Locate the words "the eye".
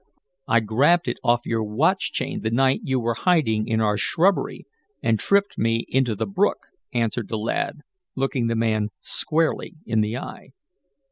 10.01-10.53